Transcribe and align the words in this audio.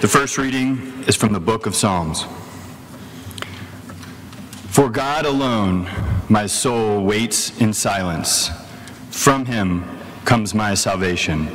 The 0.00 0.08
first 0.08 0.38
reading 0.38 1.04
is 1.06 1.14
from 1.14 1.34
the 1.34 1.40
book 1.40 1.66
of 1.66 1.74
Psalms. 1.74 2.24
For 4.68 4.88
God 4.88 5.26
alone 5.26 5.90
my 6.30 6.46
soul 6.46 7.04
waits 7.04 7.60
in 7.60 7.74
silence. 7.74 8.50
From 9.10 9.44
him 9.44 9.84
comes 10.24 10.54
my 10.54 10.72
salvation. 10.72 11.50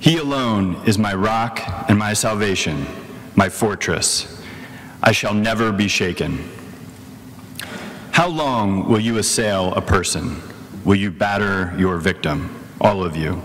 He 0.00 0.16
alone 0.16 0.76
is 0.86 0.96
my 0.96 1.12
rock 1.12 1.60
and 1.90 1.98
my 1.98 2.14
salvation, 2.14 2.86
my 3.36 3.50
fortress. 3.50 4.42
I 5.02 5.12
shall 5.12 5.34
never 5.34 5.70
be 5.70 5.86
shaken. 5.86 6.50
How 8.12 8.28
long 8.28 8.88
will 8.88 9.00
you 9.00 9.18
assail 9.18 9.74
a 9.74 9.82
person? 9.82 10.40
Will 10.82 10.96
you 10.96 11.10
batter 11.10 11.74
your 11.76 11.98
victim, 11.98 12.58
all 12.80 13.04
of 13.04 13.18
you, 13.18 13.42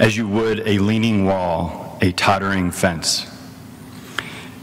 as 0.00 0.16
you 0.16 0.26
would 0.26 0.66
a 0.66 0.78
leaning 0.78 1.26
wall, 1.26 1.83
a 2.00 2.12
tottering 2.12 2.70
fence? 2.70 3.26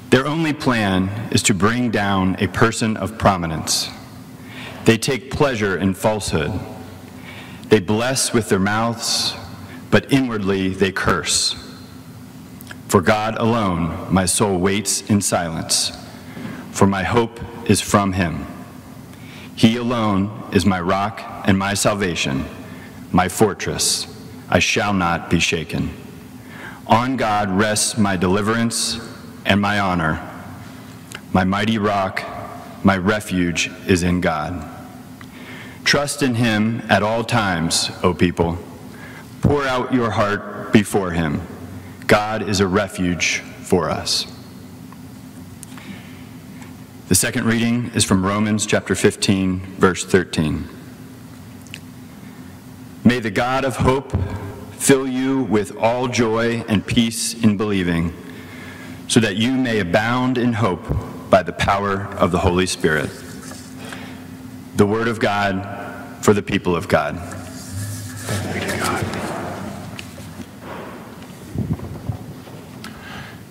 Their 0.09 0.27
only 0.27 0.51
plan 0.51 1.29
is 1.31 1.41
to 1.43 1.53
bring 1.53 1.89
down 1.89 2.35
a 2.39 2.47
person 2.47 2.97
of 2.97 3.17
prominence. 3.17 3.89
They 4.85 4.97
take 4.97 5.31
pleasure 5.31 5.77
in 5.77 5.93
falsehood. 5.93 6.51
They 7.69 7.79
bless 7.79 8.33
with 8.33 8.49
their 8.49 8.59
mouths, 8.59 9.35
but 9.89 10.11
inwardly 10.11 10.69
they 10.69 10.91
curse. 10.91 11.55
For 12.89 13.01
God 13.01 13.37
alone 13.37 14.13
my 14.13 14.25
soul 14.25 14.57
waits 14.57 15.09
in 15.09 15.21
silence, 15.21 15.91
for 16.71 16.85
my 16.85 17.03
hope 17.03 17.39
is 17.69 17.79
from 17.79 18.11
him. 18.11 18.45
He 19.55 19.77
alone 19.77 20.49
is 20.51 20.65
my 20.65 20.81
rock 20.81 21.21
and 21.45 21.57
my 21.57 21.73
salvation, 21.73 22.43
my 23.13 23.29
fortress. 23.29 24.07
I 24.49 24.59
shall 24.59 24.93
not 24.93 25.29
be 25.29 25.39
shaken. 25.39 25.91
On 26.91 27.15
God 27.15 27.49
rests 27.49 27.97
my 27.97 28.17
deliverance 28.17 28.99
and 29.45 29.61
my 29.61 29.79
honor. 29.79 30.27
My 31.31 31.45
mighty 31.45 31.77
rock, 31.77 32.21
my 32.83 32.97
refuge 32.97 33.71
is 33.87 34.03
in 34.03 34.19
God. 34.19 34.69
Trust 35.85 36.21
in 36.21 36.35
him 36.35 36.81
at 36.89 37.01
all 37.01 37.23
times, 37.23 37.91
O 38.03 38.13
people. 38.13 38.57
Pour 39.41 39.63
out 39.63 39.93
your 39.93 40.11
heart 40.11 40.73
before 40.73 41.11
him. 41.11 41.41
God 42.07 42.49
is 42.49 42.59
a 42.59 42.67
refuge 42.67 43.39
for 43.39 43.89
us. 43.89 44.27
The 47.07 47.15
second 47.15 47.45
reading 47.45 47.89
is 47.95 48.03
from 48.03 48.25
Romans 48.25 48.65
chapter 48.65 48.95
15, 48.95 49.59
verse 49.77 50.03
13. 50.03 50.67
May 53.05 53.19
the 53.19 53.31
God 53.31 53.63
of 53.63 53.77
hope 53.77 54.13
fill 54.91 55.07
you 55.07 55.43
with 55.43 55.73
all 55.77 56.09
joy 56.09 56.61
and 56.67 56.85
peace 56.85 57.33
in 57.45 57.55
believing 57.55 58.13
so 59.07 59.21
that 59.21 59.37
you 59.37 59.53
may 59.53 59.79
abound 59.79 60.37
in 60.37 60.51
hope 60.51 60.85
by 61.29 61.41
the 61.41 61.53
power 61.53 62.07
of 62.17 62.29
the 62.31 62.37
Holy 62.37 62.65
Spirit. 62.65 63.09
The 64.75 64.85
Word 64.85 65.07
of 65.07 65.21
God 65.21 65.63
for 66.21 66.33
the 66.33 66.41
people 66.41 66.75
of 66.75 66.89
God. 66.89 67.15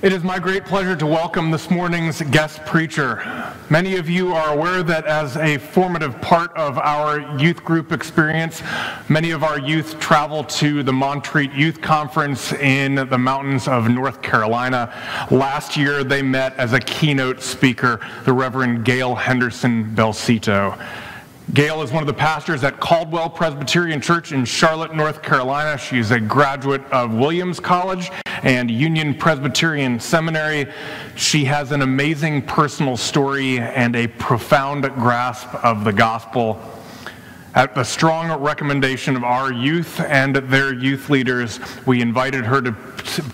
It 0.02 0.14
is 0.14 0.24
my 0.24 0.38
great 0.38 0.64
pleasure 0.64 0.96
to 0.96 1.04
welcome 1.04 1.50
this 1.50 1.70
morning's 1.70 2.22
guest 2.22 2.64
preacher. 2.64 3.22
Many 3.68 3.96
of 3.96 4.08
you 4.08 4.32
are 4.32 4.54
aware 4.54 4.82
that 4.82 5.04
as 5.04 5.36
a 5.36 5.58
formative 5.58 6.18
part 6.22 6.56
of 6.56 6.78
our 6.78 7.38
youth 7.38 7.62
group 7.62 7.92
experience, 7.92 8.62
many 9.10 9.30
of 9.32 9.44
our 9.44 9.58
youth 9.60 10.00
travel 10.00 10.42
to 10.44 10.82
the 10.82 10.92
Montreat 10.92 11.52
Youth 11.52 11.82
Conference 11.82 12.54
in 12.54 12.94
the 12.94 13.18
mountains 13.18 13.68
of 13.68 13.90
North 13.90 14.22
Carolina. 14.22 14.90
Last 15.30 15.76
year, 15.76 16.02
they 16.02 16.22
met 16.22 16.56
as 16.56 16.72
a 16.72 16.80
keynote 16.80 17.42
speaker, 17.42 18.00
the 18.24 18.32
Reverend 18.32 18.86
Gail 18.86 19.14
Henderson 19.14 19.94
Belsito. 19.94 20.82
Gail 21.52 21.82
is 21.82 21.92
one 21.92 22.02
of 22.02 22.06
the 22.06 22.14
pastors 22.14 22.64
at 22.64 22.80
Caldwell 22.80 23.28
Presbyterian 23.28 24.00
Church 24.00 24.32
in 24.32 24.46
Charlotte, 24.46 24.94
North 24.94 25.20
Carolina. 25.20 25.76
She 25.76 25.98
is 25.98 26.10
a 26.10 26.20
graduate 26.20 26.84
of 26.90 27.12
Williams 27.12 27.60
College 27.60 28.10
and 28.42 28.70
Union 28.70 29.14
Presbyterian 29.14 30.00
Seminary. 30.00 30.66
She 31.16 31.44
has 31.44 31.72
an 31.72 31.82
amazing 31.82 32.42
personal 32.42 32.96
story 32.96 33.58
and 33.58 33.94
a 33.96 34.06
profound 34.06 34.82
grasp 34.94 35.54
of 35.64 35.84
the 35.84 35.92
gospel. 35.92 36.60
At 37.52 37.74
the 37.74 37.82
strong 37.82 38.30
recommendation 38.40 39.16
of 39.16 39.24
our 39.24 39.52
youth 39.52 39.98
and 39.98 40.36
their 40.36 40.72
youth 40.72 41.10
leaders, 41.10 41.58
we 41.84 42.00
invited 42.00 42.44
her 42.44 42.62
to, 42.62 42.76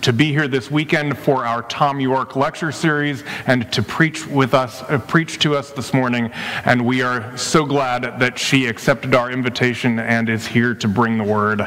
to 0.00 0.12
be 0.15 0.31
here 0.31 0.49
this 0.49 0.71
weekend 0.71 1.19
for 1.19 1.44
our 1.44 1.61
Tom 1.65 2.00
York 2.00 2.34
lecture 2.34 2.73
series 2.73 3.25
and 3.47 3.71
to 3.75 3.83
preach 3.83 4.27
with 4.27 4.55
us, 4.55 4.83
uh, 4.84 4.99
preach 5.06 5.38
to 5.41 5.55
us 5.55 5.71
this 5.73 5.93
morning. 5.93 6.31
And 6.65 6.87
we 6.87 7.03
are 7.03 7.37
so 7.37 7.67
glad 7.67 8.19
that 8.19 8.38
she 8.38 8.65
accepted 8.65 9.15
our 9.15 9.31
invitation 9.31 9.99
and 9.99 10.31
is 10.31 10.47
here 10.47 10.75
to 10.77 10.88
bring 10.88 11.19
the 11.19 11.25
word. 11.25 11.67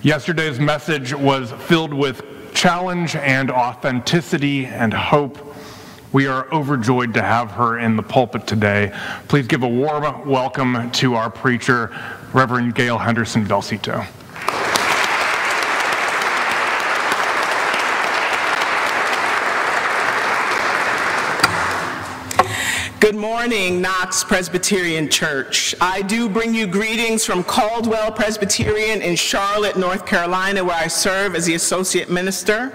Yesterday's 0.00 0.58
message 0.58 1.12
was 1.12 1.52
filled 1.52 1.92
with 1.92 2.24
challenge 2.54 3.16
and 3.16 3.50
authenticity 3.50 4.66
and 4.66 4.92
hope. 4.92 5.54
We 6.12 6.26
are 6.26 6.52
overjoyed 6.52 7.14
to 7.14 7.22
have 7.22 7.50
her 7.52 7.78
in 7.78 7.96
the 7.96 8.02
pulpit 8.02 8.46
today. 8.46 8.92
Please 9.28 9.46
give 9.46 9.62
a 9.62 9.68
warm 9.68 10.28
welcome 10.28 10.90
to 10.92 11.14
our 11.14 11.30
preacher, 11.30 11.90
Reverend 12.32 12.74
Gail 12.74 12.98
Henderson 12.98 13.46
Belsito. 13.46 14.06
Good 23.12 23.20
morning, 23.20 23.82
Knox 23.82 24.24
Presbyterian 24.24 25.10
Church. 25.10 25.74
I 25.82 26.00
do 26.00 26.30
bring 26.30 26.54
you 26.54 26.66
greetings 26.66 27.26
from 27.26 27.44
Caldwell 27.44 28.10
Presbyterian 28.10 29.02
in 29.02 29.16
Charlotte, 29.16 29.76
North 29.76 30.06
Carolina, 30.06 30.64
where 30.64 30.78
I 30.78 30.86
serve 30.86 31.34
as 31.34 31.44
the 31.44 31.54
associate 31.54 32.08
minister. 32.08 32.70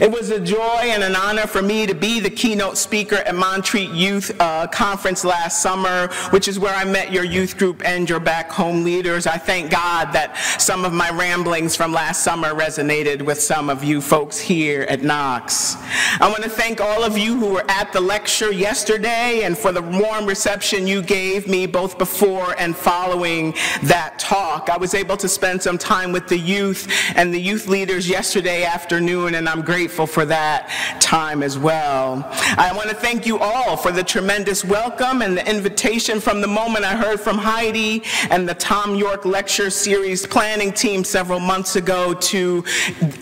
It 0.00 0.10
was 0.10 0.30
a 0.30 0.40
joy 0.40 0.80
and 0.84 1.02
an 1.02 1.16
honor 1.16 1.46
for 1.46 1.62
me 1.62 1.86
to 1.86 1.94
be 1.94 2.20
the 2.20 2.30
keynote 2.30 2.76
speaker 2.76 3.16
at 3.16 3.34
Montreat 3.34 3.90
Youth 3.90 4.34
uh, 4.40 4.66
Conference 4.68 5.24
last 5.24 5.62
summer, 5.62 6.08
which 6.30 6.48
is 6.48 6.58
where 6.58 6.74
I 6.74 6.84
met 6.84 7.12
your 7.12 7.24
youth 7.24 7.56
group 7.58 7.82
and 7.84 8.08
your 8.08 8.20
back 8.20 8.50
home 8.50 8.84
leaders. 8.84 9.26
I 9.26 9.38
thank 9.38 9.70
God 9.70 10.12
that 10.12 10.36
some 10.58 10.84
of 10.84 10.92
my 10.92 11.10
ramblings 11.10 11.76
from 11.76 11.92
last 11.92 12.22
summer 12.22 12.54
resonated 12.54 13.22
with 13.22 13.40
some 13.40 13.70
of 13.70 13.84
you 13.84 14.00
folks 14.00 14.38
here 14.38 14.82
at 14.82 15.02
Knox. 15.02 15.76
I 16.20 16.28
want 16.28 16.42
to 16.42 16.50
thank 16.50 16.80
all 16.80 17.04
of 17.04 17.16
you 17.18 17.38
who 17.38 17.52
were 17.52 17.64
at 17.68 17.92
the 17.92 18.00
lecture 18.00 18.52
yesterday 18.52 19.42
and 19.44 19.56
for 19.56 19.72
the 19.72 19.82
warm 19.82 20.26
reception 20.26 20.86
you 20.86 21.02
gave 21.02 21.46
me 21.48 21.66
both 21.66 21.98
before 21.98 22.54
and 22.58 22.76
following 22.76 23.54
that 23.82 24.18
talk. 24.18 24.68
I 24.70 24.76
was 24.76 24.94
able 24.94 25.16
to 25.18 25.28
spend 25.28 25.62
some 25.62 25.78
time 25.78 26.12
with 26.12 26.28
the 26.28 26.38
youth 26.38 26.88
and 27.16 27.32
the 27.32 27.40
youth 27.40 27.66
leaders 27.66 28.08
yesterday 28.08 28.64
afternoon, 28.64 29.34
and 29.34 29.48
I'm 29.48 29.62
grateful 29.64 30.06
for 30.06 30.24
that 30.26 30.68
time 31.00 31.42
as 31.42 31.58
well. 31.58 32.26
I 32.56 32.72
want 32.74 32.88
to 32.90 32.94
thank 32.94 33.26
you 33.26 33.38
all 33.38 33.76
for 33.76 33.90
the 33.90 34.04
tremendous 34.04 34.64
welcome 34.64 35.22
and 35.22 35.36
the 35.36 35.48
invitation 35.48 36.20
from 36.20 36.40
the 36.40 36.46
moment 36.46 36.84
I 36.84 36.96
heard 36.96 37.20
from 37.20 37.38
Heidi 37.38 38.02
and 38.30 38.48
the 38.48 38.54
Tom 38.54 38.94
York 38.94 39.24
Lecture 39.24 39.70
Series 39.70 40.26
planning 40.26 40.72
team 40.72 41.04
several 41.04 41.40
months 41.40 41.76
ago 41.76 42.14
to 42.14 42.64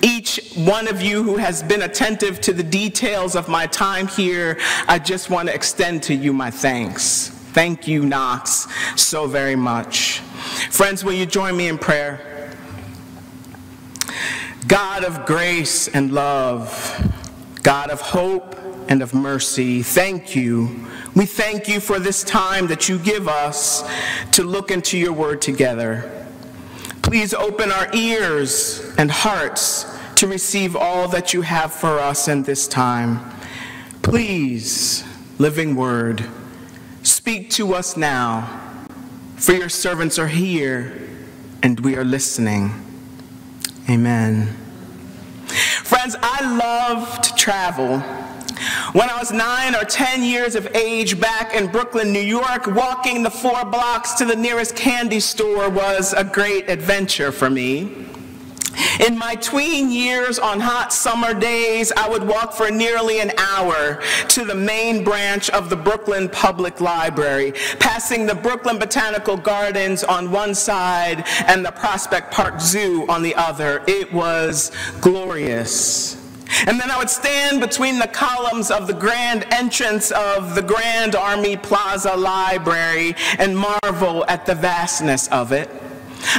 each 0.03 0.53
one 0.57 0.89
of 0.89 1.01
you 1.01 1.23
who 1.23 1.37
has 1.37 1.63
been 1.63 1.83
attentive 1.83 2.41
to 2.43 2.53
the 2.53 2.63
details 2.63 3.37
of 3.37 3.49
my 3.49 3.67
time 3.67 4.07
here. 4.07 4.59
I 4.89 4.99
just 4.99 5.31
want 5.31 5.49
to 5.49 5.55
extend 5.55 6.03
to 6.05 6.15
you 6.15 6.33
my 6.33 6.51
thanks. 6.51 7.29
Thank 7.53 7.87
you, 7.87 8.07
Knox, 8.07 8.67
so 8.97 9.27
very 9.27 9.57
much. 9.57 10.21
Friends, 10.71 11.05
will 11.05 11.13
you 11.13 11.27
join 11.27 11.57
me 11.57 11.69
in 11.69 11.77
prayer? 11.77 12.31
God 14.67 15.05
of 15.05 15.27
grace 15.27 15.89
and 15.89 16.12
love, 16.12 17.12
God 17.62 17.91
of 17.91 18.00
hope 18.00 18.56
and 18.88 19.03
of 19.03 19.12
mercy, 19.14 19.82
thank 19.82 20.37
you. 20.37 20.87
We 21.14 21.26
thank 21.26 21.69
you 21.69 21.81
for 21.81 21.99
this 21.99 22.23
time 22.23 22.69
that 22.69 22.88
you 22.88 22.99
give 22.99 23.29
us 23.29 23.82
to 24.32 24.44
look 24.44 24.70
into 24.70 24.97
your 24.97 25.12
word 25.12 25.43
together. 25.43 26.26
Please 27.03 27.35
open 27.35 27.73
our 27.73 27.88
ears 27.93 28.94
and 28.99 29.11
hearts 29.11 29.87
to 30.17 30.26
receive 30.26 30.76
all 30.76 31.09
that 31.09 31.35
you 31.35 31.43
have 31.43 31.73
for 31.73 31.99
us 31.99 32.29
in 32.29 32.44
this 32.44 32.69
time. 32.69 33.20
Please, 34.03 35.05
living 35.38 35.75
word, 35.75 36.25
speak 37.03 37.50
to 37.50 37.75
us 37.75 37.97
now, 37.97 38.61
for 39.37 39.53
your 39.53 39.69
servants 39.69 40.19
are 40.19 40.29
here 40.29 41.09
and 41.62 41.81
we 41.81 41.97
are 41.97 42.05
listening. 42.05 42.92
Amen. 43.88 44.46
Friends, 45.46 46.17
I 46.23 46.56
love 46.56 47.20
to 47.23 47.34
travel. 47.34 47.99
When 48.93 49.11
I 49.11 49.19
was 49.19 49.32
nine 49.32 49.75
or 49.75 49.84
10 49.84 50.23
years 50.23 50.55
of 50.55 50.69
age 50.75 51.20
back 51.20 51.55
in 51.55 51.67
Brooklyn, 51.67 52.12
New 52.12 52.20
York, 52.20 52.67
walking 52.67 53.23
the 53.23 53.31
four 53.31 53.64
blocks 53.64 54.12
to 54.14 54.25
the 54.25 54.37
nearest 54.37 54.76
candy 54.76 55.19
store 55.19 55.69
was 55.69 56.12
a 56.12 56.23
great 56.23 56.70
adventure 56.70 57.32
for 57.32 57.50
me. 57.50 58.06
In 59.01 59.19
my 59.19 59.35
tween 59.37 59.91
years 59.91 60.39
on 60.39 60.61
hot 60.61 60.93
summer 60.93 61.35
days, 61.35 61.93
I 61.97 62.09
would 62.09 62.23
walk 62.23 62.53
for 62.53 62.71
nearly 62.71 63.21
an 63.21 63.33
hour 63.39 64.01
to 64.29 64.45
the 64.45 64.55
main 64.55 65.05
branch 65.05 65.51
of 65.51 65.71
the 65.71 65.77
Brooklyn 65.77 66.29
Public 66.29 66.81
Library, 66.81 67.53
passing 67.79 68.27
the 68.27 68.35
Brooklyn 68.35 68.79
Botanical 68.79 69.37
Gardens 69.37 70.05
on 70.05 70.31
one 70.31 70.55
side 70.55 71.25
and 71.47 71.65
the 71.65 71.73
Prospect 71.73 72.33
Park 72.33 72.61
Zoo 72.61 73.07
on 73.09 73.23
the 73.23 73.35
other. 73.35 73.83
It 73.87 74.13
was 74.13 74.71
glorious. 75.01 76.19
And 76.67 76.79
then 76.79 76.91
I 76.91 76.99
would 76.99 77.11
stand 77.11 77.61
between 77.61 77.99
the 77.99 78.07
columns 78.07 78.71
of 78.71 78.87
the 78.87 78.95
grand 78.95 79.47
entrance 79.51 80.11
of 80.13 80.55
the 80.55 80.63
Grand 80.63 81.17
Army 81.17 81.57
Plaza 81.57 82.15
Library 82.15 83.17
and 83.39 83.57
marvel 83.57 84.25
at 84.29 84.47
the 84.47 84.55
vastness 84.55 85.29
of 85.29 85.53
it. 85.53 85.81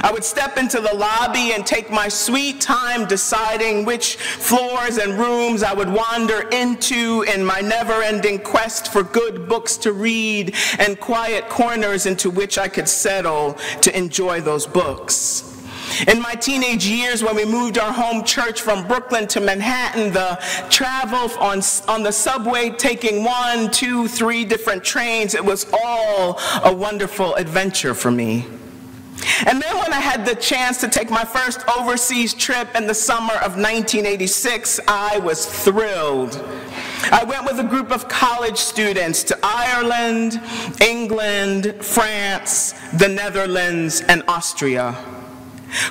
I 0.02 0.12
would 0.12 0.24
step 0.24 0.58
into 0.58 0.80
the 0.80 0.94
lobby 0.94 1.54
and 1.54 1.66
take 1.66 1.92
my 1.92 2.08
sweet 2.08 2.62
time 2.62 3.08
deciding 3.08 3.86
which 3.86 4.16
floors 4.16 4.98
and 4.98 5.18
rooms 5.18 5.64
I 5.64 5.74
would 5.74 5.90
wander 5.90 6.48
into 6.50 7.26
in 7.34 7.44
my 7.44 7.60
never 7.60 8.02
ending 8.02 8.40
quest 8.40 8.92
for 8.92 9.04
good 9.04 9.48
books 9.48 9.78
to 9.78 9.94
read 9.94 10.56
and 10.80 11.00
quiet 11.00 11.50
corners 11.50 12.06
into 12.06 12.30
which 12.30 12.58
I 12.58 12.68
could 12.68 12.88
settle 12.88 13.58
to 13.82 13.98
enjoy 13.98 14.42
those 14.42 14.66
books. 14.66 15.50
In 16.08 16.22
my 16.22 16.34
teenage 16.34 16.88
years, 16.88 17.24
when 17.24 17.36
we 17.36 17.46
moved 17.46 17.78
our 17.78 17.94
home 17.94 18.24
church 18.24 18.62
from 18.62 18.88
Brooklyn 18.88 19.28
to 19.28 19.40
Manhattan, 19.40 20.12
the 20.12 20.40
travel 20.70 21.30
on, 21.40 21.62
on 21.88 22.04
the 22.04 22.12
subway, 22.12 22.72
taking 22.72 23.24
one, 23.24 23.70
two, 23.70 24.08
three 24.08 24.44
different 24.44 24.84
trains, 24.84 25.36
it 25.36 25.46
was 25.46 25.68
all 25.72 26.40
a 26.64 26.74
wonderful 26.74 27.36
adventure 27.36 27.94
for 27.94 28.10
me. 28.10 28.46
And 29.46 29.62
then 29.62 29.78
when 29.78 29.94
I 29.94 30.00
had 30.00 30.26
the 30.26 30.36
chance 30.36 30.80
to 30.82 30.88
take 30.88 31.10
my 31.10 31.24
first 31.24 31.68
overseas 31.68 32.34
trip 32.34 32.76
in 32.76 32.88
the 32.88 32.94
summer 32.94 33.34
of 33.36 33.58
1986, 33.58 34.80
I 34.88 35.20
was 35.20 35.46
thrilled. 35.46 36.36
I 37.12 37.24
went 37.24 37.46
with 37.46 37.60
a 37.60 37.68
group 37.68 37.92
of 37.92 38.08
college 38.08 38.58
students 38.58 39.24
to 39.26 39.38
Ireland, 39.44 40.42
England, 40.82 41.76
France, 41.82 42.74
the 42.94 43.08
Netherlands, 43.08 44.02
and 44.02 44.24
Austria. 44.28 44.96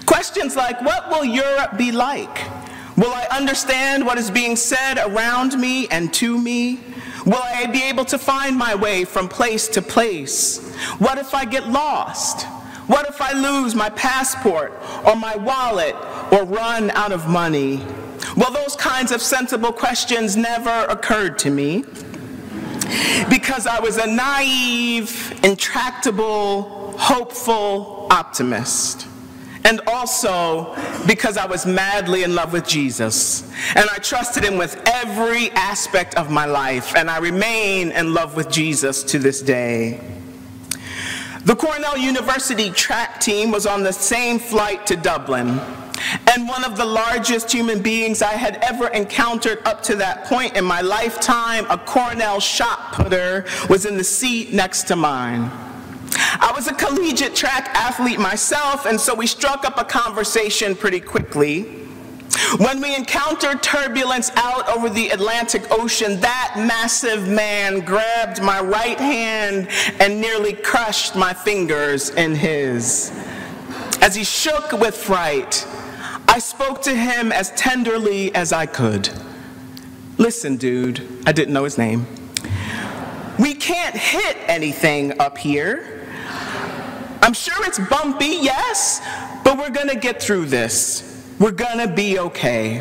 Questions 0.07 0.57
like, 0.57 0.81
what 0.83 1.11
will 1.11 1.25
Europe 1.25 1.77
be 1.77 1.93
like? 1.93 2.49
Will 2.97 3.13
I 3.13 3.27
understand 3.31 4.05
what 4.05 4.19
is 4.19 4.31
being 4.31 4.57
said 4.57 4.99
around 4.99 5.59
me 5.59 5.89
and 5.89 6.13
to 6.15 6.39
me? 6.39 6.81
Will 7.25 7.43
I 7.43 7.67
be 7.67 7.83
able 7.85 8.05
to 8.07 8.19
find 8.19 8.57
my 8.57 8.75
way 8.75 9.05
from 9.05 9.29
place 9.29 9.69
to 9.69 9.83
place? 9.83 10.59
What 10.99 11.19
if 11.19 11.35
I 11.35 11.45
get 11.45 11.69
lost? 11.69 12.47
What 12.87 13.09
if 13.09 13.21
I 13.21 13.33
lose 13.33 13.75
my 13.75 13.91
passport 13.91 14.73
or 15.07 15.15
my 15.15 15.37
wallet 15.37 15.95
or 16.33 16.45
run 16.45 16.91
out 16.93 17.13
of 17.13 17.29
money? 17.29 17.85
Well, 18.37 18.53
those 18.53 18.77
kinds 18.77 19.13
of 19.13 19.21
sensible 19.21 19.73
questions 19.73 20.37
never 20.37 20.87
occurred 20.89 21.39
to 21.41 21.51
me 21.51 21.85
because 23.29 23.67
I 23.67 23.79
was 23.81 23.99
a 23.99 24.07
naive, 24.07 25.39
intractable, 25.45 26.97
hopeful 26.99 28.09
optimist. 28.11 29.07
And 29.65 29.81
also 29.87 30.75
because 31.07 31.37
I 31.37 31.47
was 31.47 31.65
madly 31.67 32.25
in 32.25 32.35
love 32.35 32.53
with 32.53 32.67
Jesus. 32.67 33.49
And 33.77 33.89
I 33.91 33.99
trusted 33.99 34.45
him 34.45 34.59
with 34.59 34.81
every 34.87 35.51
aspect 35.53 36.17
of 36.17 36.31
my 36.31 36.47
life. 36.47 36.97
And 36.97 37.09
I 37.09 37.19
remain 37.19 37.93
in 37.93 38.13
love 38.13 38.35
with 38.35 38.51
Jesus 38.51 39.05
to 39.05 39.21
this 39.21 39.41
day. 39.41 40.01
The 41.45 41.57
Cornell 41.57 41.99
University 41.99 42.71
track 42.71 43.21
team 43.21 43.51
was 43.51 43.67
on 43.67 43.83
the 43.83 43.93
same 43.93 44.39
flight 44.39 44.87
to 44.87 44.95
Dublin, 44.95 45.61
and 46.31 46.47
one 46.47 46.63
of 46.63 46.77
the 46.77 46.85
largest 46.85 47.51
human 47.51 47.83
beings 47.83 48.23
I 48.23 48.35
had 48.35 48.59
ever 48.59 48.87
encountered 48.87 49.59
up 49.67 49.83
to 49.85 49.97
that 49.97 50.25
point 50.27 50.57
in 50.57 50.65
my 50.65 50.83
lifetime, 50.83 51.67
a 51.69 51.77
Cornell 51.79 52.39
shot 52.39 52.93
putter, 52.93 53.45
was 53.69 53.87
in 53.87 53.97
the 53.97 54.05
seat 54.05 54.53
next 54.53 54.85
to 54.85 54.95
mine. 54.95 55.51
I 56.15 56.53
was 56.55 56.69
a 56.69 56.75
collegiate 56.75 57.35
track 57.35 57.71
athlete 57.75 58.21
myself, 58.21 58.87
and 58.87 59.01
so 59.01 59.13
we 59.13 59.27
struck 59.27 59.65
up 59.65 59.79
a 59.79 59.85
conversation 59.85 60.77
pretty 60.77 61.01
quickly. 61.01 61.82
When 62.59 62.81
we 62.81 62.95
encountered 62.95 63.63
turbulence 63.63 64.31
out 64.37 64.69
over 64.69 64.89
the 64.89 65.11
Atlantic 65.11 65.71
Ocean, 65.71 66.21
that 66.21 66.55
massive 66.57 67.29
man 67.29 67.81
grabbed 67.81 68.43
my 68.43 68.61
right 68.61 68.99
hand 68.99 69.69
and 70.01 70.21
nearly 70.21 70.53
crushed 70.53 71.15
my 71.15 71.33
fingers 71.33 72.11
in 72.11 72.35
his. 72.35 73.11
As 74.01 74.15
he 74.15 74.25
shook 74.25 74.73
with 74.73 74.97
fright, 74.97 75.67
I 76.29 76.39
spoke 76.39 76.83
to 76.83 76.95
him 76.95 77.33
as 77.33 77.51
tenderly 77.53 78.35
as 78.35 78.53
I 78.53 78.67
could. 78.67 79.11
Listen, 80.19 80.57
dude, 80.57 81.07
I 81.27 81.33
didn't 81.33 81.53
know 81.53 81.65
his 81.65 81.79
name. 81.79 82.07
We 83.39 83.55
can't 83.55 83.97
hit 83.97 84.37
anything 84.47 85.21
up 85.21 85.37
here. 85.39 86.07
I'm 87.23 87.35
sure 87.35 87.55
it's 87.67 87.79
bumpy, 87.79 88.39
yes, 88.41 89.01
but 89.45 89.59
we're 89.59 89.71
gonna 89.71 89.95
get 89.95 90.23
through 90.23 90.47
this. 90.47 91.12
We're 91.43 91.51
gonna 91.51 91.89
be 91.89 92.21
okay. 92.21 92.79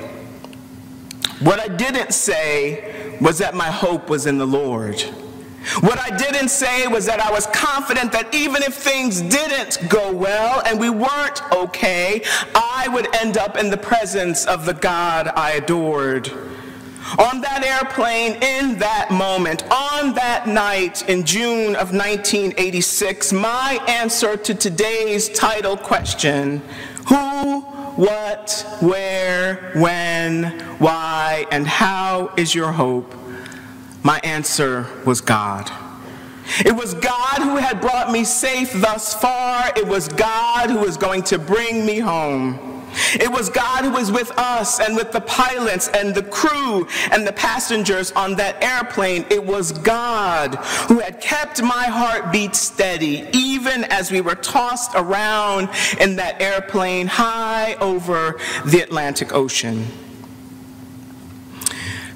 What 1.40 1.60
I 1.60 1.68
didn't 1.68 2.14
say 2.14 3.18
was 3.20 3.40
that 3.40 3.56
my 3.56 3.72
hope 3.72 4.08
was 4.08 4.28
in 4.28 4.38
the 4.38 4.46
Lord. 4.46 5.02
What 5.80 5.98
I 5.98 6.16
didn't 6.16 6.50
say 6.50 6.86
was 6.86 7.08
that 7.08 7.20
I 7.20 7.32
was 7.32 7.48
confident 7.48 8.12
that 8.12 8.36
even 8.36 8.62
if 8.62 8.76
things 8.76 9.20
didn't 9.22 9.90
go 9.90 10.14
well 10.14 10.62
and 10.68 10.80
we 10.80 10.92
weren't 10.92 11.42
okay, 11.52 12.22
I 12.54 12.88
would 12.94 13.16
end 13.16 13.40
up 13.40 13.58
in 13.58 13.72
the 13.72 13.78
presence 13.78 14.46
of 14.46 14.68
the 14.68 14.76
God 14.76 15.30
I 15.30 15.54
adored. 15.54 16.32
On 17.18 17.42
that 17.42 17.66
airplane, 17.66 18.34
in 18.44 18.78
that 18.78 19.10
moment, 19.10 19.64
on 19.72 20.14
that 20.14 20.48
night 20.48 21.10
in 21.10 21.26
June 21.26 21.76
of 21.76 21.94
1986, 21.94 23.34
my 23.34 23.84
answer 23.88 24.38
to 24.38 24.54
today's 24.54 25.30
title 25.30 25.76
question, 25.76 26.62
who 27.08 27.66
what, 27.96 28.66
where, 28.80 29.72
when, 29.76 30.60
why, 30.80 31.46
and 31.52 31.68
how 31.68 32.34
is 32.38 32.56
your 32.56 32.72
hope? 32.72 33.14
My 34.04 34.20
answer 34.24 34.88
was 35.06 35.22
God. 35.22 35.72
It 36.66 36.76
was 36.76 36.94
God 36.96 37.40
who 37.40 37.56
had 37.58 37.80
brought 37.80 38.12
me 38.12 38.24
safe 38.24 38.72
thus 38.74 39.14
far. 39.14 39.72
It 39.76 39.88
was 39.88 40.08
God 40.08 40.70
who 40.70 40.80
was 40.80 40.98
going 40.98 41.24
to 41.24 41.40
bring 41.40 41.86
me 41.86 42.00
home. 42.00 42.71
It 43.14 43.32
was 43.32 43.50
God 43.50 43.84
who 43.84 43.92
was 43.92 44.12
with 44.12 44.32
us 44.38 44.80
and 44.80 44.96
with 44.96 45.12
the 45.12 45.22
pilots 45.22 45.90
and 45.90 46.14
the 46.14 46.24
crew 46.24 46.88
and 47.12 47.26
the 47.26 47.34
passengers 47.34 48.12
on 48.14 48.36
that 48.36 48.64
airplane. 48.64 49.26
It 49.30 49.44
was 49.44 49.72
God 49.72 50.56
who 50.88 51.00
had 51.00 51.22
kept 51.22 51.62
my 51.62 51.86
heartbeat 51.86 52.56
steady 52.56 53.28
even 53.34 53.84
as 53.86 54.12
we 54.12 54.22
were 54.22 54.36
tossed 54.36 54.92
around 54.96 55.70
in 56.00 56.16
that 56.18 56.42
airplane 56.42 57.08
high 57.08 57.76
over 57.76 58.40
the 58.66 58.82
Atlantic 58.82 59.34
Ocean. 59.34 59.88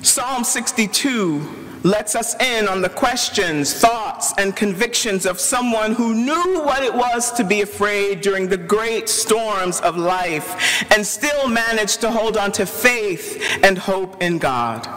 Psalm 0.01 0.44
62 0.44 1.64
lets 1.86 2.15
us 2.15 2.34
in 2.42 2.68
on 2.68 2.82
the 2.82 2.89
questions, 2.89 3.72
thoughts, 3.72 4.34
and 4.39 4.56
convictions 4.56 5.27
of 5.27 5.39
someone 5.39 5.94
who 5.94 6.15
knew 6.15 6.63
what 6.63 6.82
it 6.82 6.92
was 6.94 7.32
to 7.32 7.44
be 7.44 7.62
afraid 7.62 8.22
during 8.22 8.48
the 8.48 8.58
great 8.58 9.08
storms 9.08 9.80
of 9.82 9.96
life 9.96 10.84
and 10.92 11.06
still 11.06 11.48
managed 11.48 12.01
to 12.01 12.10
hold 12.10 12.38
on 12.38 12.51
to 12.51 12.65
faith 12.65 13.39
and 13.62 13.77
hope 13.77 14.20
in 14.20 14.39
God. 14.39 14.88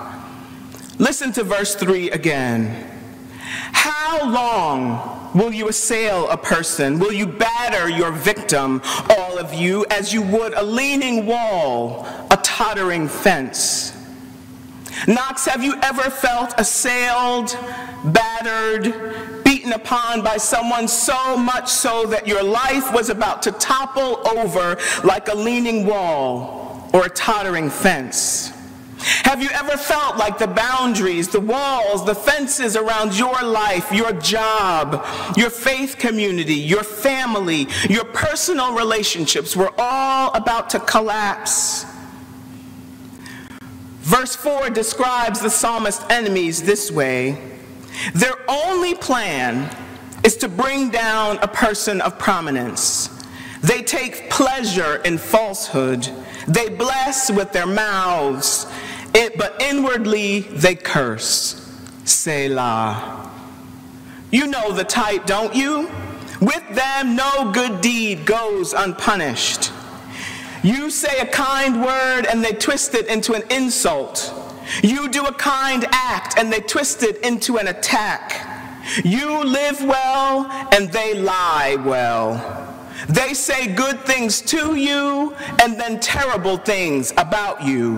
Listen 0.98 1.30
to 1.32 1.44
verse 1.44 1.74
3 1.74 2.10
again. 2.10 2.86
How 3.72 4.26
long 4.26 5.30
will 5.34 5.52
you 5.52 5.68
assail 5.68 6.26
a 6.30 6.38
person? 6.38 6.98
Will 6.98 7.12
you 7.12 7.26
batter 7.26 7.90
your 7.90 8.12
victim, 8.12 8.80
all 9.10 9.38
of 9.38 9.52
you, 9.52 9.84
as 9.90 10.14
you 10.14 10.22
would 10.22 10.54
a 10.54 10.62
leaning 10.62 11.26
wall, 11.26 12.06
a 12.30 12.38
tottering 12.38 13.08
fence? 13.08 13.97
Knox, 15.06 15.46
have 15.46 15.62
you 15.62 15.78
ever 15.82 16.10
felt 16.10 16.54
assailed, 16.58 17.56
battered, 18.04 19.44
beaten 19.44 19.72
upon 19.72 20.22
by 20.22 20.36
someone 20.36 20.88
so 20.88 21.36
much 21.36 21.68
so 21.68 22.06
that 22.06 22.26
your 22.26 22.42
life 22.42 22.92
was 22.92 23.08
about 23.08 23.42
to 23.42 23.52
topple 23.52 24.26
over 24.38 24.76
like 25.04 25.28
a 25.28 25.34
leaning 25.34 25.86
wall 25.86 26.88
or 26.92 27.06
a 27.06 27.10
tottering 27.10 27.70
fence? 27.70 28.52
Have 29.00 29.42
you 29.42 29.48
ever 29.50 29.76
felt 29.76 30.16
like 30.16 30.38
the 30.38 30.48
boundaries, 30.48 31.28
the 31.28 31.40
walls, 31.40 32.04
the 32.04 32.14
fences 32.14 32.76
around 32.76 33.16
your 33.16 33.40
life, 33.42 33.92
your 33.92 34.12
job, 34.12 35.06
your 35.36 35.50
faith 35.50 35.98
community, 35.98 36.54
your 36.54 36.82
family, 36.82 37.68
your 37.88 38.04
personal 38.06 38.74
relationships 38.74 39.54
were 39.54 39.72
all 39.78 40.32
about 40.34 40.70
to 40.70 40.80
collapse? 40.80 41.84
Verse 44.08 44.34
4 44.34 44.70
describes 44.70 45.40
the 45.40 45.50
psalmist's 45.50 46.02
enemies 46.08 46.62
this 46.62 46.90
way 46.90 47.38
Their 48.14 48.36
only 48.48 48.94
plan 48.94 49.68
is 50.24 50.34
to 50.38 50.48
bring 50.48 50.88
down 50.88 51.36
a 51.42 51.46
person 51.46 52.00
of 52.00 52.18
prominence. 52.18 53.10
They 53.60 53.82
take 53.82 54.30
pleasure 54.30 54.96
in 55.04 55.18
falsehood. 55.18 56.08
They 56.46 56.70
bless 56.70 57.30
with 57.30 57.52
their 57.52 57.66
mouths, 57.66 58.64
but 59.12 59.60
inwardly 59.60 60.40
they 60.40 60.74
curse. 60.74 61.70
Selah. 62.04 63.30
You 64.30 64.46
know 64.46 64.72
the 64.72 64.84
type, 64.84 65.26
don't 65.26 65.54
you? 65.54 65.90
With 66.40 66.66
them, 66.74 67.14
no 67.14 67.52
good 67.52 67.82
deed 67.82 68.24
goes 68.24 68.72
unpunished. 68.72 69.70
You 70.68 70.90
say 70.90 71.20
a 71.20 71.24
kind 71.24 71.82
word 71.82 72.26
and 72.26 72.44
they 72.44 72.52
twist 72.52 72.94
it 72.94 73.06
into 73.06 73.32
an 73.32 73.42
insult. 73.50 74.34
You 74.82 75.08
do 75.08 75.24
a 75.24 75.32
kind 75.32 75.86
act 75.92 76.38
and 76.38 76.52
they 76.52 76.60
twist 76.60 77.02
it 77.02 77.24
into 77.24 77.56
an 77.56 77.68
attack. 77.68 78.76
You 79.02 79.44
live 79.44 79.80
well 79.80 80.44
and 80.74 80.92
they 80.92 81.14
lie 81.14 81.76
well. 81.86 82.84
They 83.08 83.32
say 83.32 83.72
good 83.74 84.00
things 84.00 84.42
to 84.42 84.74
you 84.74 85.34
and 85.62 85.80
then 85.80 86.00
terrible 86.00 86.58
things 86.58 87.14
about 87.16 87.64
you. 87.64 87.96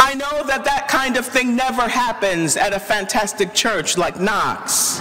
I 0.00 0.14
know 0.14 0.44
that 0.46 0.64
that 0.64 0.88
kind 0.88 1.18
of 1.18 1.26
thing 1.26 1.54
never 1.54 1.86
happens 1.86 2.56
at 2.56 2.72
a 2.72 2.80
fantastic 2.80 3.52
church 3.52 3.98
like 3.98 4.18
Knox. 4.18 5.00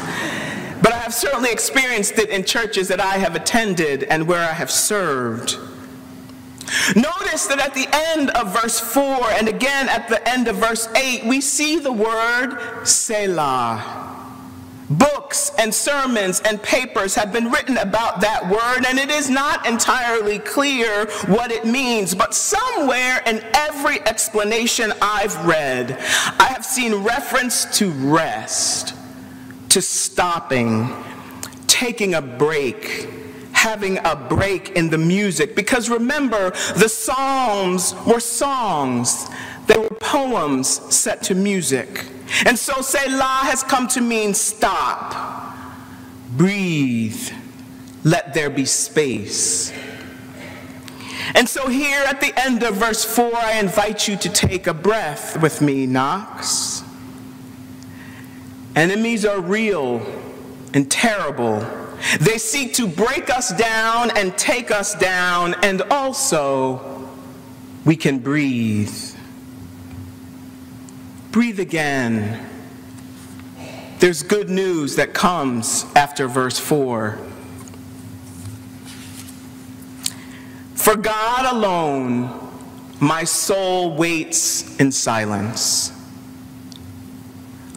But 0.81 0.91
I 0.91 0.97
have 0.97 1.13
certainly 1.13 1.49
experienced 1.53 2.17
it 2.17 2.29
in 2.29 2.43
churches 2.43 2.89
that 2.89 2.99
I 2.99 3.19
have 3.19 3.35
attended 3.35 4.03
and 4.03 4.27
where 4.27 4.41
I 4.41 4.51
have 4.51 4.69
served. 4.69 5.57
Notice 6.95 7.47
that 7.47 7.59
at 7.59 7.73
the 7.73 7.87
end 8.11 8.29
of 8.31 8.53
verse 8.53 8.79
4 8.79 9.03
and 9.31 9.47
again 9.47 9.87
at 9.89 10.09
the 10.09 10.27
end 10.27 10.47
of 10.47 10.57
verse 10.57 10.87
8, 10.93 11.25
we 11.25 11.41
see 11.41 11.79
the 11.79 11.91
word 11.91 12.57
Selah. 12.83 14.07
Books 14.89 15.51
and 15.59 15.73
sermons 15.73 16.41
and 16.45 16.61
papers 16.63 17.13
have 17.15 17.33
been 17.33 17.51
written 17.51 17.77
about 17.77 18.21
that 18.21 18.49
word, 18.49 18.85
and 18.87 18.97
it 18.97 19.09
is 19.09 19.29
not 19.29 19.67
entirely 19.67 20.39
clear 20.39 21.07
what 21.25 21.51
it 21.51 21.65
means. 21.65 22.15
But 22.15 22.33
somewhere 22.33 23.21
in 23.25 23.43
every 23.53 23.99
explanation 24.01 24.93
I've 25.01 25.45
read, 25.45 25.97
I 26.39 26.47
have 26.53 26.63
seen 26.65 26.95
reference 26.95 27.65
to 27.79 27.89
rest, 27.89 28.93
to 29.69 29.81
stopping, 29.81 30.89
taking 31.67 32.13
a 32.13 32.21
break, 32.21 33.09
having 33.57 33.97
a 34.03 34.15
break 34.15 34.69
in 34.71 34.89
the 34.89 34.97
music. 34.97 35.55
Because 35.55 35.89
remember, 35.89 36.51
the 36.75 36.87
Psalms 36.87 37.95
were 38.05 38.19
songs, 38.19 39.27
they 39.65 39.77
were 39.77 39.89
poems 39.99 40.67
set 40.95 41.23
to 41.23 41.35
music. 41.35 42.05
And 42.45 42.57
so 42.57 42.81
Selah 42.81 43.41
has 43.43 43.63
come 43.63 43.87
to 43.89 44.01
mean 44.01 44.33
stop, 44.35 45.57
breathe, 46.37 47.29
let 48.03 48.33
there 48.33 48.51
be 48.51 48.65
space. 48.65 49.73
And 51.33 51.49
so 51.49 51.67
here 51.67 52.03
at 52.05 52.21
the 52.21 52.33
end 52.39 52.63
of 52.63 52.75
verse 52.75 53.03
4, 53.03 53.35
I 53.35 53.59
invite 53.59 54.07
you 54.07 54.15
to 54.17 54.29
take 54.29 54.67
a 54.67 54.73
breath 54.73 55.41
with 55.41 55.61
me, 55.61 55.87
Knox. 55.87 56.83
Enemies 58.75 59.25
are 59.25 59.41
real 59.41 60.05
and 60.73 60.89
terrible. 60.91 61.86
They 62.19 62.37
seek 62.37 62.73
to 62.75 62.87
break 62.87 63.29
us 63.29 63.51
down 63.53 64.15
and 64.17 64.37
take 64.37 64.71
us 64.71 64.95
down, 64.95 65.55
and 65.63 65.81
also 65.83 67.09
we 67.85 67.95
can 67.95 68.19
breathe. 68.19 68.93
Breathe 71.31 71.59
again. 71.59 72.45
There's 73.99 74.21
good 74.21 74.49
news 74.49 74.95
that 74.97 75.13
comes 75.13 75.85
after 75.95 76.27
verse 76.27 76.59
4. 76.59 77.17
For 80.75 80.95
God 80.95 81.53
alone, 81.53 82.29
my 82.99 83.23
soul 83.23 83.95
waits 83.95 84.77
in 84.77 84.91
silence. 84.91 85.91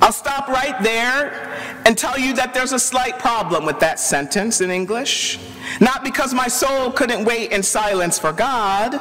I'll 0.03 0.12
stop 0.12 0.49
right 0.49 0.81
there 0.83 1.60
and 1.85 1.97
tell 1.97 2.19
you 2.19 2.35
that 2.35 2.55
there's 2.55 2.73
a 2.73 2.79
slight 2.79 3.19
problem 3.19 3.65
with 3.65 3.81
that 3.81 3.99
sentence 3.99 4.61
in 4.61 4.71
English. 4.71 5.39
Not 5.81 6.05
because 6.05 6.35
my 6.35 6.49
soul 6.49 6.91
couldn't 6.91 7.25
wait 7.25 7.53
in 7.53 7.63
silence 7.63 8.19
for 8.19 8.33
God, 8.33 8.93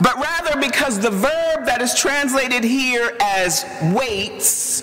but 0.00 0.16
rather 0.16 0.60
because 0.60 0.98
the 0.98 1.10
verb 1.10 1.66
that 1.66 1.80
is 1.80 1.94
translated 1.94 2.64
here 2.64 3.16
as 3.20 3.64
waits 3.92 4.82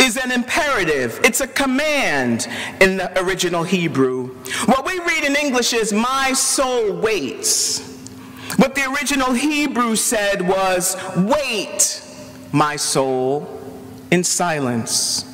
is 0.00 0.16
an 0.16 0.32
imperative. 0.32 1.20
It's 1.22 1.40
a 1.40 1.46
command 1.46 2.48
in 2.80 2.96
the 2.96 3.22
original 3.22 3.62
Hebrew. 3.62 4.28
What 4.64 4.86
we 4.86 4.98
read 5.00 5.24
in 5.24 5.36
English 5.36 5.72
is, 5.72 5.92
My 5.92 6.32
soul 6.32 6.92
waits. 6.94 7.86
What 8.56 8.74
the 8.74 8.90
original 8.90 9.32
Hebrew 9.32 9.96
said 9.96 10.46
was, 10.46 10.96
Wait, 11.16 12.02
my 12.52 12.76
soul, 12.76 13.60
in 14.10 14.24
silence. 14.24 15.29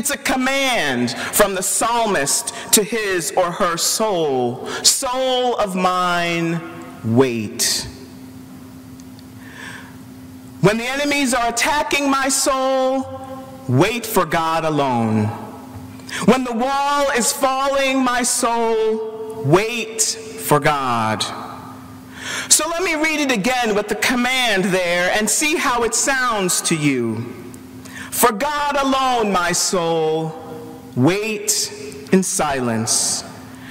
It's 0.00 0.08
a 0.08 0.16
command 0.16 1.10
from 1.10 1.54
the 1.54 1.62
psalmist 1.62 2.54
to 2.72 2.82
his 2.82 3.34
or 3.36 3.50
her 3.50 3.76
soul 3.76 4.66
Soul 4.82 5.56
of 5.56 5.76
mine, 5.76 6.58
wait. 7.04 7.86
When 10.62 10.78
the 10.78 10.86
enemies 10.86 11.34
are 11.34 11.50
attacking 11.50 12.10
my 12.10 12.30
soul, 12.30 13.20
wait 13.68 14.06
for 14.06 14.24
God 14.24 14.64
alone. 14.64 15.26
When 16.24 16.44
the 16.44 16.54
wall 16.54 17.10
is 17.10 17.30
falling, 17.30 18.02
my 18.02 18.22
soul, 18.22 19.42
wait 19.44 20.00
for 20.00 20.60
God. 20.60 21.22
So 22.48 22.66
let 22.70 22.82
me 22.82 22.94
read 22.94 23.20
it 23.20 23.30
again 23.30 23.74
with 23.74 23.88
the 23.88 23.96
command 23.96 24.64
there 24.64 25.12
and 25.14 25.28
see 25.28 25.56
how 25.56 25.82
it 25.82 25.94
sounds 25.94 26.62
to 26.62 26.74
you. 26.74 27.39
For 28.20 28.32
God 28.32 28.76
alone, 28.76 29.32
my 29.32 29.52
soul, 29.52 30.38
wait 30.94 31.72
in 32.12 32.22
silence. 32.22 33.24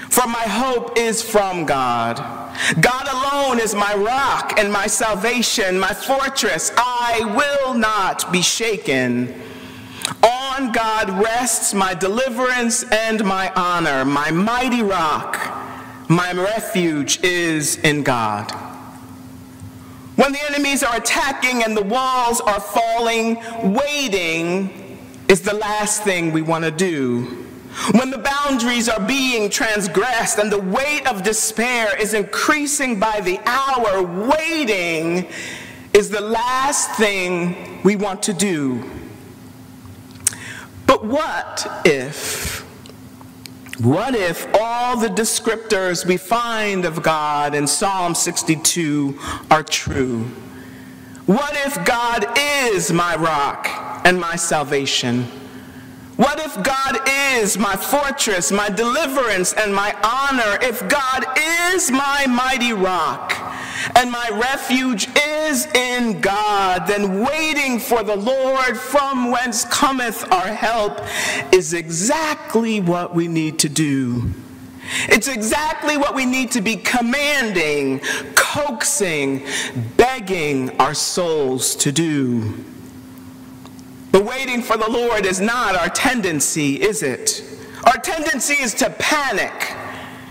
For 0.10 0.25
my 0.25 0.41
hope 0.41 0.98
is 0.98 1.22
from 1.22 1.68
God. 1.68 2.18
God 2.82 3.08
alone 3.13 3.60
is 3.60 3.75
my 3.75 3.94
rock 3.94 4.58
and 4.58 4.74
my 4.74 4.88
salvation, 4.88 5.77
my 5.77 5.94
fortress. 5.94 6.72
I 6.75 7.32
will 7.38 7.75
not 7.75 8.32
be 8.32 8.41
shaken. 8.41 9.39
On 10.24 10.72
God 10.72 11.12
rests 11.24 11.75
my 11.75 11.94
deliverance 11.94 12.84
and 12.91 13.24
my 13.24 13.51
honor. 13.56 14.03
My 14.03 14.32
mighty 14.32 14.82
rock, 14.82 15.38
my 16.10 16.32
refuge 16.34 17.20
is 17.22 17.75
in 17.75 18.01
God. 18.01 18.68
When 20.19 20.33
the 20.33 20.45
enemies 20.49 20.83
are 20.83 20.97
attacking 20.97 21.63
and 21.63 21.77
the 21.77 21.81
walls 21.81 22.41
are 22.41 22.59
falling, 22.59 23.41
waiting 23.63 24.99
is 25.29 25.39
the 25.39 25.53
last 25.53 26.03
thing 26.03 26.33
we 26.33 26.41
want 26.41 26.65
to 26.65 26.71
do. 26.71 27.45
When 27.93 28.11
the 28.11 28.17
boundaries 28.17 28.89
are 28.89 28.99
being 28.99 29.49
transgressed 29.49 30.38
and 30.38 30.51
the 30.51 30.59
weight 30.59 31.07
of 31.07 31.23
despair 31.23 31.97
is 31.97 32.13
increasing 32.13 32.99
by 32.99 33.21
the 33.21 33.39
hour, 33.45 34.03
waiting 34.03 35.25
is 35.93 36.09
the 36.09 36.19
last 36.19 36.91
thing 36.95 37.81
we 37.83 37.95
want 37.95 38.21
to 38.23 38.33
do. 38.33 38.83
But 40.85 41.05
what 41.05 41.65
if 41.85 42.68
what 43.79 44.13
if 44.15 44.48
all 44.55 44.98
the 44.98 45.07
descriptors 45.07 46.05
we 46.05 46.17
find 46.17 46.86
of 46.86 47.01
God 47.01 47.55
in 47.55 47.65
Psalm 47.65 48.13
62 48.13 49.17
are 49.50 49.63
true? 49.63 50.24
What 51.25 51.55
if 51.65 51.86
God 51.86 52.25
is 52.38 52.91
my 52.91 53.15
rock 53.15 53.67
and 54.03 54.19
my 54.19 54.36
salvation? 54.36 55.24
What 56.17 56.39
if 56.39 56.62
God 56.63 57.00
is 57.07 57.57
my 57.57 57.75
fortress, 57.75 58.51
my 58.51 58.69
deliverance, 58.69 59.53
and 59.53 59.74
my 59.74 59.95
honor? 60.03 60.57
If 60.62 60.88
God 60.89 61.25
is 61.74 61.89
my 61.89 62.25
mighty 62.27 62.74
rock 62.74 63.49
and 63.95 64.12
my 64.12 64.29
refuge 64.31 65.07
is 65.15 65.65
in 65.67 66.21
God, 66.21 66.88
then 66.88 67.21
waiting 67.21 67.79
for 67.79 68.03
the 68.03 68.15
Lord 68.15 68.77
from 68.77 69.31
whence 69.31 69.65
cometh 69.65 70.31
our 70.31 70.48
help 70.48 71.01
is 71.53 71.74
exactly 71.74 72.79
what 72.79 73.13
we 73.13 73.27
need 73.27 73.59
to 73.59 73.69
do. 73.69 74.31
It's 75.07 75.27
exactly 75.27 75.98
what 75.98 76.15
we 76.15 76.25
need 76.25 76.51
to 76.51 76.62
be 76.62 76.75
commanding, 76.75 78.00
coaxing, 78.36 79.45
begging 79.98 80.71
our 80.79 80.93
souls 80.93 81.75
to 81.77 81.91
do. 81.91 82.65
But 84.12 84.25
waiting 84.25 84.63
for 84.63 84.77
the 84.77 84.89
Lord 84.89 85.25
is 85.25 85.39
not 85.39 85.75
our 85.75 85.89
tendency, 85.89 86.81
is 86.81 87.03
it? 87.03 87.43
Our 87.86 87.98
tendency 87.98 88.55
is 88.55 88.74
to 88.75 88.89
panic, 88.89 89.75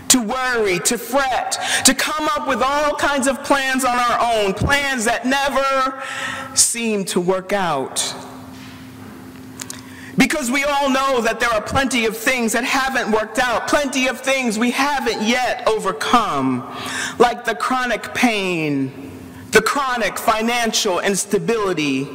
to 0.09 0.21
worry, 0.21 0.79
to 0.79 0.97
fret, 0.97 1.57
to 1.85 1.93
come 1.93 2.27
up 2.35 2.47
with 2.47 2.61
all 2.61 2.95
kinds 2.95 3.27
of 3.27 3.43
plans 3.43 3.85
on 3.85 3.95
our 3.97 4.19
own, 4.35 4.53
plans 4.53 5.05
that 5.05 5.25
never 5.25 6.03
seem 6.55 7.05
to 7.05 7.21
work 7.21 7.53
out. 7.53 8.15
Because 10.17 10.51
we 10.51 10.65
all 10.65 10.89
know 10.89 11.21
that 11.21 11.39
there 11.39 11.49
are 11.49 11.61
plenty 11.61 12.05
of 12.05 12.17
things 12.17 12.51
that 12.51 12.65
haven't 12.65 13.09
worked 13.09 13.39
out, 13.39 13.69
plenty 13.69 14.07
of 14.07 14.19
things 14.19 14.59
we 14.59 14.71
haven't 14.71 15.21
yet 15.25 15.65
overcome, 15.65 16.75
like 17.19 17.45
the 17.45 17.55
chronic 17.55 18.13
pain, 18.13 19.11
the 19.51 19.61
chronic 19.61 20.17
financial 20.17 20.99
instability, 20.99 22.05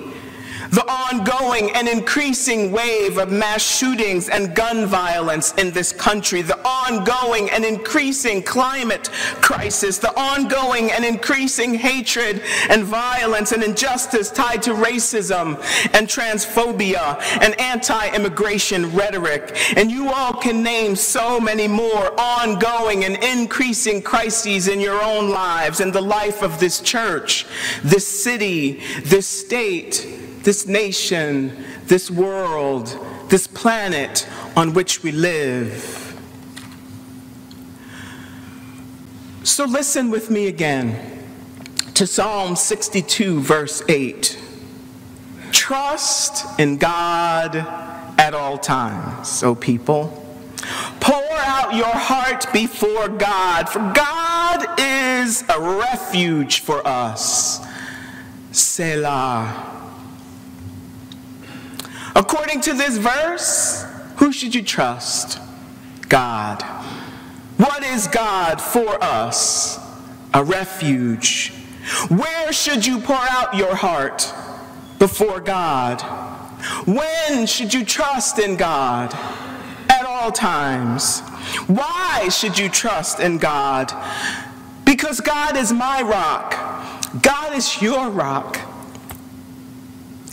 the 0.71 0.85
ongoing 0.89 1.71
and 1.73 1.89
increasing 1.89 2.73
wave 2.73 3.19
of 3.19 3.31
mass 3.31 3.63
shootings 3.63 4.29
and 4.29 4.55
gun 4.55 4.87
violence 4.87 5.53
in 5.55 5.71
this 5.71 5.93
country, 5.93 6.43
the 6.43 6.59
ongoing 6.67 7.51
and 7.51 7.65
increasing 7.65 8.43
climate 8.43 9.11
crisis, 9.41 9.99
the 9.99 10.15
ongoing 10.19 10.91
and 10.91 11.05
increasing 11.05 11.75
hatred 11.75 12.43
and 12.71 12.85
violence 12.85 13.53
and 13.53 13.63
injustice 13.63 14.31
tied 14.31 14.63
to 14.63 14.75
racism 14.75 15.57
and 15.95 16.09
transphobia 16.09 17.21
and 17.41 17.59
anti-immigration 17.61 18.91
rhetoric. 18.95 19.57
And 19.77 19.91
you 19.91 20.11
all 20.11 20.35
can 20.35 20.63
name 20.63 20.97
so 20.97 21.41
many 21.41 21.69
more 21.69 22.19
ongoing 22.19 23.05
and 23.05 23.23
increasing 23.23 24.03
crises 24.03 24.69
in 24.69 24.81
your 24.81 25.03
own 25.03 25.31
lives 25.31 25.81
and 25.81 25.93
the 25.93 26.01
life 26.01 26.43
of 26.43 26.61
this 26.61 26.81
church, 26.81 27.47
this 27.83 28.07
city, 28.07 28.81
this 29.05 29.27
state, 29.27 30.24
this 30.45 30.67
nation, 30.67 31.65
this 31.87 32.11
world, 32.11 32.99
this 33.29 33.47
planet 33.47 34.29
on 34.57 34.75
which 34.75 35.03
we 35.03 35.11
live. 35.11 36.01
So 39.43 39.65
listen 39.65 40.11
with 40.11 40.31
me 40.31 40.47
again 40.47 41.27
to 41.95 42.07
Psalm 42.07 42.57
62, 42.57 43.41
verse 43.41 43.83
8. 43.89 44.39
Trust 45.53 46.59
in 46.59 46.77
God 46.77 47.57
at 48.19 48.35
all 48.35 48.59
times, 48.59 49.43
O 49.43 49.55
people. 49.55 50.21
Pour 51.01 51.23
out 51.33 51.75
your 51.75 51.87
heart 51.87 52.47
before 52.53 53.09
God, 53.09 53.69
for 53.69 53.81
God 53.95 54.81
is 54.81 55.43
a 55.49 55.61
refuge 55.61 56.61
for 56.61 56.87
us. 56.87 57.65
Selah. 58.51 59.74
According 62.15 62.61
to 62.63 62.75
this 62.75 62.97
verse, 62.97 63.85
who 64.17 64.33
should 64.33 64.55
you 64.55 64.63
trust? 64.63 65.41
God. 66.09 66.63
What 67.57 67.83
is 67.83 68.07
God 68.07 68.61
for 68.61 69.03
us? 69.03 69.79
A 70.33 70.43
refuge. 70.45 71.53
Where 72.09 72.53
should 72.53 72.87
you 72.87 73.01
pour 73.01 73.17
out 73.17 73.55
your 73.55 73.75
heart? 73.75 74.33
Before 74.99 75.41
God. 75.41 76.01
When 76.87 77.47
should 77.47 77.75
you 77.75 77.85
trust 77.85 78.39
in 78.39 78.57
God? 78.57 79.13
At 79.89 80.05
all 80.07 80.33
times. 80.33 81.21
Why 81.67 82.29
should 82.31 82.59
you 82.59 82.69
trust 82.69 83.21
in 83.21 83.39
God? 83.39 83.93
Because 84.85 85.21
God 85.21 85.57
is 85.57 85.73
my 85.73 86.03
rock. 86.03 86.53
God 87.23 87.55
is 87.55 87.81
your 87.83 88.09
rock. 88.11 88.59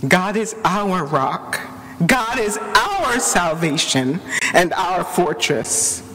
God 0.08 0.36
is 0.36 0.56
our 0.64 1.06
rock. 1.06 1.60
God 2.06 2.40
is 2.40 2.58
our 2.58 3.20
salvation 3.20 4.20
and 4.54 4.74
our 4.74 5.04
fortress. 5.04 6.08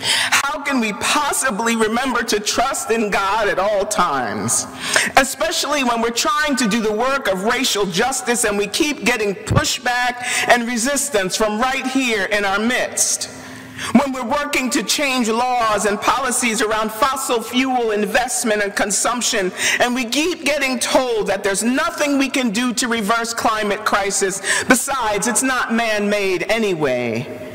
How 0.00 0.62
can 0.62 0.80
we 0.80 0.92
possibly 0.94 1.76
remember 1.76 2.22
to 2.24 2.40
trust 2.40 2.90
in 2.90 3.10
God 3.10 3.48
at 3.48 3.58
all 3.58 3.84
times? 3.84 4.66
Especially 5.16 5.84
when 5.84 6.02
we're 6.02 6.10
trying 6.10 6.56
to 6.56 6.68
do 6.68 6.80
the 6.80 6.92
work 6.92 7.28
of 7.28 7.44
racial 7.44 7.86
justice 7.86 8.44
and 8.44 8.58
we 8.58 8.66
keep 8.66 9.04
getting 9.04 9.34
pushback 9.34 10.24
and 10.48 10.66
resistance 10.66 11.36
from 11.36 11.60
right 11.60 11.86
here 11.86 12.24
in 12.24 12.44
our 12.44 12.58
midst 12.58 13.41
when 13.92 14.12
we're 14.12 14.28
working 14.28 14.70
to 14.70 14.82
change 14.82 15.28
laws 15.28 15.86
and 15.86 16.00
policies 16.00 16.62
around 16.62 16.92
fossil 16.92 17.42
fuel 17.42 17.90
investment 17.90 18.62
and 18.62 18.74
consumption, 18.74 19.52
and 19.80 19.94
we 19.94 20.04
keep 20.04 20.44
getting 20.44 20.78
told 20.78 21.26
that 21.26 21.42
there's 21.42 21.62
nothing 21.62 22.18
we 22.18 22.28
can 22.28 22.50
do 22.50 22.72
to 22.74 22.88
reverse 22.88 23.34
climate 23.34 23.84
crisis, 23.84 24.40
besides, 24.64 25.26
it's 25.26 25.42
not 25.42 25.72
man-made 25.72 26.44
anyway. 26.44 27.48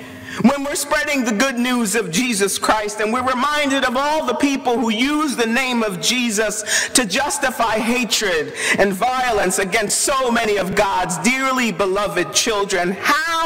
When 0.43 0.63
we're 0.63 0.75
spreading 0.75 1.23
the 1.25 1.31
good 1.31 1.57
news 1.57 1.95
of 1.95 2.11
Jesus 2.11 2.59
Christ 2.59 2.99
and 2.99 3.11
we're 3.11 3.27
reminded 3.27 3.83
of 3.83 3.97
all 3.97 4.23
the 4.23 4.35
people 4.35 4.77
who 4.77 4.91
use 4.91 5.35
the 5.35 5.47
name 5.47 5.81
of 5.81 5.99
Jesus 5.99 6.89
to 6.89 7.05
justify 7.05 7.79
hatred 7.79 8.53
and 8.77 8.93
violence 8.93 9.57
against 9.57 10.01
so 10.01 10.29
many 10.29 10.57
of 10.57 10.75
God's 10.75 11.17
dearly 11.19 11.71
beloved 11.71 12.33
children, 12.33 12.95
how 12.99 13.36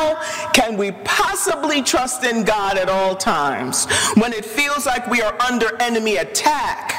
can 0.54 0.77
we 0.77 0.91
possibly 1.04 1.82
trust 1.82 2.23
in 2.23 2.43
God 2.43 2.77
at 2.77 2.89
all 2.89 3.15
times 3.15 3.86
when 4.15 4.34
it 4.34 4.45
feels 4.45 4.86
like 4.86 5.08
we 5.08 5.21
are 5.21 5.39
under 5.41 5.75
enemy 5.82 6.17
attack 6.17 6.93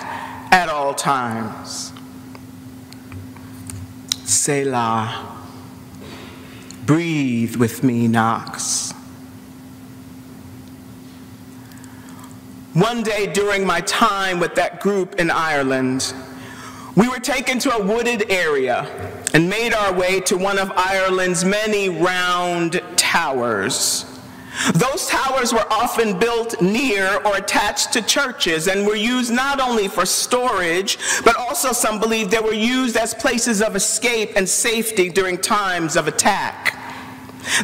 at 0.52 0.68
all 0.68 0.94
times? 0.94 1.92
Selah. 4.24 5.28
Breathe 6.86 7.56
with 7.56 7.82
me, 7.82 8.08
Knox. 8.08 8.92
One 12.74 13.02
day 13.02 13.26
during 13.26 13.66
my 13.66 13.82
time 13.82 14.40
with 14.40 14.54
that 14.54 14.80
group 14.80 15.16
in 15.16 15.30
Ireland, 15.30 16.14
we 16.96 17.08
were 17.08 17.18
taken 17.18 17.58
to 17.60 17.76
a 17.76 17.82
wooded 17.82 18.30
area 18.30 18.86
and 19.34 19.48
made 19.48 19.72
our 19.72 19.92
way 19.92 20.20
to 20.20 20.36
one 20.36 20.58
of 20.58 20.70
Ireland's 20.76 21.44
many 21.44 21.88
round 21.88 22.82
towers. 22.96 24.06
Those 24.74 25.06
towers 25.06 25.52
were 25.52 25.66
often 25.70 26.18
built 26.18 26.60
near 26.60 27.16
or 27.24 27.36
attached 27.36 27.92
to 27.94 28.02
churches 28.02 28.68
and 28.68 28.86
were 28.86 28.96
used 28.96 29.32
not 29.32 29.60
only 29.60 29.88
for 29.88 30.04
storage, 30.04 30.98
but 31.24 31.36
also 31.36 31.72
some 31.72 31.98
believe 31.98 32.30
they 32.30 32.38
were 32.38 32.52
used 32.52 32.96
as 32.96 33.14
places 33.14 33.62
of 33.62 33.74
escape 33.74 34.32
and 34.36 34.46
safety 34.48 35.08
during 35.08 35.38
times 35.38 35.96
of 35.96 36.06
attack. 36.06 36.81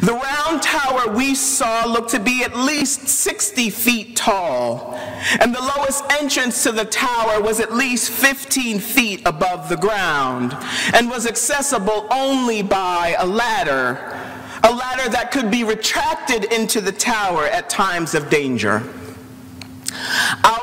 The 0.01 0.13
round 0.13 0.61
tower 0.61 1.13
we 1.13 1.35
saw 1.35 1.85
looked 1.85 2.09
to 2.11 2.19
be 2.19 2.43
at 2.43 2.55
least 2.55 3.07
60 3.07 3.69
feet 3.69 4.15
tall, 4.15 4.93
and 5.39 5.55
the 5.55 5.61
lowest 5.61 6.03
entrance 6.11 6.63
to 6.63 6.71
the 6.71 6.85
tower 6.85 7.41
was 7.41 7.59
at 7.59 7.73
least 7.73 8.11
15 8.11 8.79
feet 8.79 9.21
above 9.25 9.69
the 9.69 9.77
ground 9.77 10.55
and 10.93 11.09
was 11.09 11.25
accessible 11.25 12.07
only 12.11 12.61
by 12.61 13.15
a 13.19 13.25
ladder, 13.25 13.97
a 14.63 14.73
ladder 14.73 15.09
that 15.09 15.31
could 15.31 15.49
be 15.49 15.63
retracted 15.63 16.45
into 16.51 16.81
the 16.81 16.91
tower 16.91 17.45
at 17.45 17.69
times 17.69 18.13
of 18.13 18.29
danger. 18.29 18.83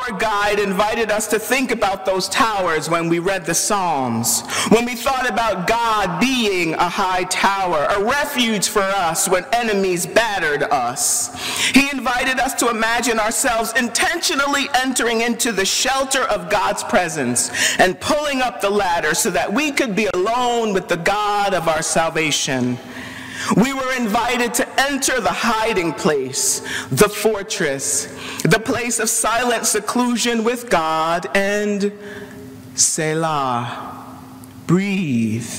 Our 0.07 0.19
guide 0.19 0.61
invited 0.61 1.11
us 1.11 1.27
to 1.29 1.39
think 1.39 1.73
about 1.73 2.07
those 2.07 2.29
towers 2.29 2.89
when 2.89 3.09
we 3.09 3.19
read 3.19 3.45
the 3.45 3.55
Psalms, 3.55 4.43
when 4.69 4.85
we 4.85 4.95
thought 4.95 5.29
about 5.29 5.67
God 5.67 6.21
being 6.21 6.75
a 6.75 6.89
high 6.89 7.25
tower, 7.25 7.87
a 7.91 8.05
refuge 8.05 8.69
for 8.69 8.83
us 8.83 9.29
when 9.29 9.45
enemies 9.53 10.07
battered 10.07 10.63
us. 10.63 11.35
He 11.73 11.91
invited 11.91 12.39
us 12.39 12.55
to 12.55 12.71
imagine 12.71 13.19
ourselves 13.19 13.73
intentionally 13.77 14.69
entering 14.75 15.23
into 15.23 15.51
the 15.51 15.65
shelter 15.65 16.23
of 16.23 16.51
God's 16.51 16.85
presence 16.85 17.51
and 17.81 17.99
pulling 17.99 18.43
up 18.43 18.61
the 18.61 18.71
ladder 18.71 19.13
so 19.13 19.31
that 19.31 19.53
we 19.53 19.73
could 19.73 19.97
be 19.97 20.07
alone 20.15 20.73
with 20.73 20.87
the 20.87 20.99
God 20.99 21.53
of 21.53 21.67
our 21.67 21.83
salvation. 21.83 22.79
We 23.57 23.73
were 23.73 23.93
invited 23.97 24.55
to 24.55 24.81
enter 24.81 25.21
the 25.21 25.33
hiding 25.33 25.93
place, 25.93 26.61
the 26.91 27.09
fortress, 27.09 28.07
the 28.43 28.59
place 28.59 28.99
of 28.99 29.09
silent 29.09 29.67
seclusion 29.67 30.45
with 30.45 30.71
God, 30.71 31.29
and 31.35 31.93
Selah, 32.75 34.19
breathe, 34.67 35.51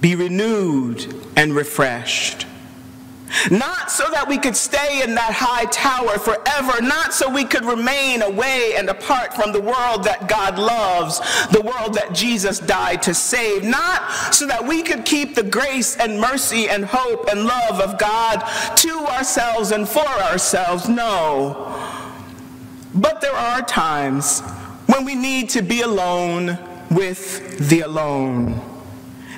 be 0.00 0.14
renewed 0.14 1.14
and 1.36 1.54
refreshed. 1.54 2.46
Not 3.50 3.90
so 3.90 4.10
that 4.10 4.26
we 4.28 4.38
could 4.38 4.56
stay 4.56 5.02
in 5.02 5.14
that 5.14 5.32
high 5.32 5.64
tower 5.66 6.18
forever, 6.18 6.82
not 6.82 7.12
so 7.14 7.30
we 7.30 7.44
could 7.44 7.64
remain 7.64 8.22
away 8.22 8.74
and 8.76 8.88
apart 8.88 9.34
from 9.34 9.52
the 9.52 9.60
world 9.60 10.04
that 10.04 10.28
God 10.28 10.58
loves, 10.58 11.20
the 11.50 11.60
world 11.60 11.94
that 11.94 12.14
Jesus 12.14 12.58
died 12.58 13.02
to 13.02 13.14
save, 13.14 13.64
not 13.64 14.34
so 14.34 14.46
that 14.46 14.66
we 14.66 14.82
could 14.82 15.04
keep 15.04 15.34
the 15.34 15.42
grace 15.42 15.96
and 15.96 16.20
mercy 16.20 16.68
and 16.68 16.84
hope 16.84 17.28
and 17.28 17.44
love 17.44 17.80
of 17.80 17.98
God 17.98 18.40
to 18.76 18.98
ourselves 19.06 19.70
and 19.70 19.88
for 19.88 20.06
ourselves. 20.06 20.88
No. 20.88 21.76
But 22.94 23.20
there 23.20 23.34
are 23.34 23.62
times 23.62 24.40
when 24.86 25.04
we 25.04 25.14
need 25.14 25.50
to 25.50 25.62
be 25.62 25.82
alone 25.82 26.58
with 26.90 27.68
the 27.68 27.80
alone. 27.80 28.69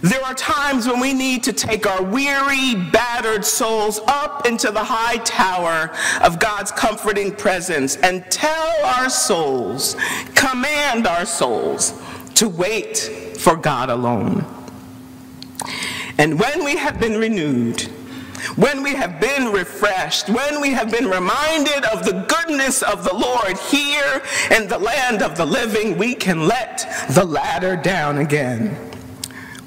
There 0.03 0.23
are 0.25 0.35
times 0.35 0.89
when 0.89 0.99
we 0.99 1.15
need 1.15 1.45
to 1.45 1.53
take 1.53 1.87
our 1.87 2.03
weary, 2.03 2.75
battered 2.75 3.45
souls 3.45 4.01
up 4.09 4.47
into 4.47 4.73
the 4.73 4.83
high 4.83 5.19
tower 5.19 5.93
of 6.25 6.41
God's 6.41 6.73
comforting 6.73 7.31
presence 7.35 7.97
and 7.99 8.25
tell 8.29 8.85
our 8.85 9.09
souls, 9.09 9.95
command 10.35 11.07
our 11.07 11.25
souls 11.25 11.95
to 12.35 12.49
wait 12.49 12.99
for 13.39 13.55
God 13.55 13.91
alone. 13.91 14.45
And 16.19 16.39
when 16.39 16.65
we 16.65 16.77
have 16.77 16.99
been 16.99 17.17
renewed, 17.19 17.83
when 18.57 18.83
we 18.83 18.97
have 18.97 19.21
been 19.21 19.53
refreshed, 19.53 20.29
when 20.29 20.61
we 20.61 20.71
have 20.71 20.91
been 20.91 21.07
reminded 21.07 21.85
of 21.85 22.05
the 22.05 22.27
goodness 22.29 22.83
of 22.83 23.05
the 23.05 23.15
Lord 23.15 23.57
here 23.57 24.21
in 24.51 24.67
the 24.67 24.79
land 24.79 25.23
of 25.23 25.37
the 25.37 25.47
living, 25.47 25.97
we 25.97 26.17
can 26.17 26.49
let 26.49 27.07
the 27.11 27.25
ladder 27.25 27.77
down 27.77 28.19
again. 28.19 28.92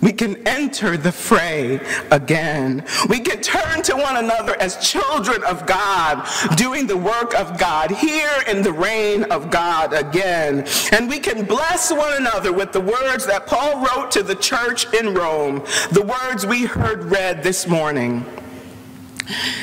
We 0.06 0.14
can 0.14 0.48
enter 0.48 0.98
the 0.98 1.12
fray 1.12 1.80
again. 2.12 2.86
We 3.10 3.20
can 3.20 3.42
turn 3.42 3.82
to 3.82 3.96
one 3.96 4.18
another 4.18 4.56
as 4.62 4.78
children 4.78 5.44
of 5.46 5.66
God, 5.66 6.28
doing 6.56 6.86
the 6.86 6.96
work 6.96 7.34
of 7.34 7.58
God 7.58 7.90
here 7.90 8.44
in 8.48 8.62
the 8.62 8.72
reign 8.72 9.24
of 9.24 9.50
God 9.50 9.94
again. 9.94 10.68
And 10.92 11.10
we 11.10 11.18
can 11.18 11.44
bless 11.44 11.92
one 11.92 12.14
another 12.14 12.54
with 12.54 12.72
the 12.72 12.82
words 12.82 13.26
that 13.26 13.48
Paul 13.48 13.84
wrote 13.84 14.12
to 14.12 14.22
the 14.22 14.36
church 14.36 14.86
in 14.94 15.16
Rome, 15.16 15.64
the 15.92 16.06
words 16.06 16.46
we 16.46 16.66
heard 16.66 17.06
read 17.06 17.42
this 17.42 17.68
morning. 17.68 18.24